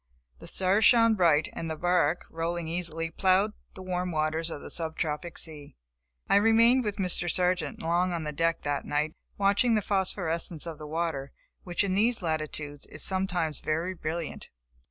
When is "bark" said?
1.75-2.25